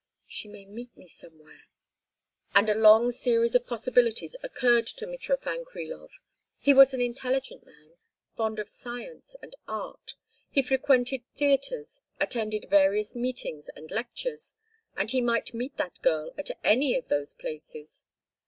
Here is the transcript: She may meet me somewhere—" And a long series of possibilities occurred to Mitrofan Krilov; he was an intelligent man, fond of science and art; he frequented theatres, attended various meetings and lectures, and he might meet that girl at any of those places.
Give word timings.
She 0.25 0.47
may 0.47 0.65
meet 0.65 0.97
me 0.97 1.07
somewhere—" 1.07 1.67
And 2.55 2.67
a 2.69 2.73
long 2.73 3.11
series 3.11 3.53
of 3.53 3.67
possibilities 3.67 4.35
occurred 4.41 4.87
to 4.87 5.05
Mitrofan 5.05 5.63
Krilov; 5.63 6.09
he 6.57 6.73
was 6.73 6.95
an 6.95 7.01
intelligent 7.01 7.67
man, 7.67 7.97
fond 8.35 8.57
of 8.57 8.67
science 8.67 9.35
and 9.43 9.55
art; 9.67 10.15
he 10.49 10.63
frequented 10.63 11.21
theatres, 11.35 12.01
attended 12.19 12.65
various 12.67 13.15
meetings 13.15 13.69
and 13.75 13.91
lectures, 13.91 14.55
and 14.97 15.11
he 15.11 15.21
might 15.21 15.53
meet 15.53 15.77
that 15.77 16.01
girl 16.01 16.33
at 16.35 16.49
any 16.63 16.95
of 16.97 17.07
those 17.09 17.35
places. 17.35 18.03